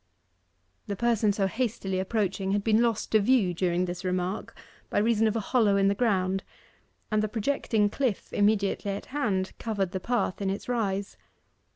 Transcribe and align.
The 0.87 0.95
person 0.95 1.31
so 1.31 1.45
hastily 1.45 1.99
approaching 1.99 2.53
had 2.53 2.63
been 2.63 2.81
lost 2.81 3.11
to 3.11 3.19
view 3.19 3.53
during 3.53 3.85
this 3.85 4.03
remark 4.03 4.57
by 4.89 4.97
reason 4.97 5.27
of 5.27 5.35
a 5.35 5.39
hollow 5.39 5.77
in 5.77 5.89
the 5.89 5.93
ground, 5.93 6.43
and 7.11 7.21
the 7.21 7.29
projecting 7.29 7.87
cliff 7.87 8.33
immediately 8.33 8.89
at 8.93 9.05
hand 9.13 9.51
covered 9.59 9.91
the 9.91 9.99
path 9.99 10.41
in 10.41 10.49
its 10.49 10.67
rise. 10.67 11.17